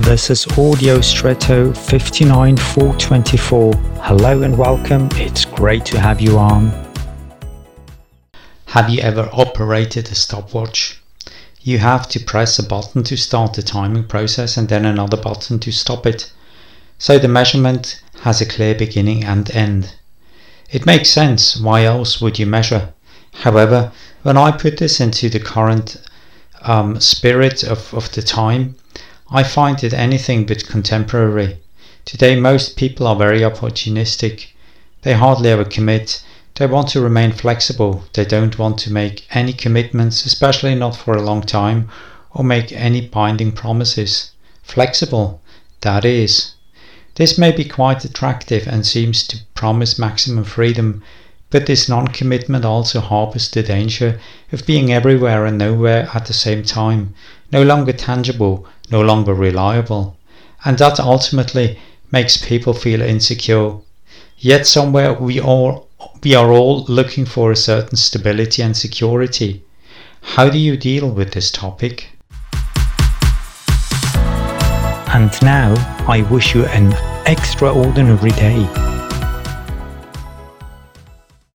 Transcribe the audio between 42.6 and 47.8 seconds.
any binding promises. Flexible, that is. This may be